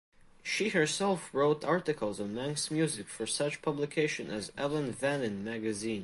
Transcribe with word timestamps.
She 0.41 0.69
herself 0.69 1.31
wrote 1.31 1.63
articles 1.63 2.19
on 2.19 2.33
Manx 2.33 2.71
music 2.71 3.07
for 3.07 3.27
such 3.27 3.61
publications 3.61 4.31
as 4.31 4.51
"Ellan 4.57 4.91
Vannin" 4.95 5.43
magazine. 5.43 5.99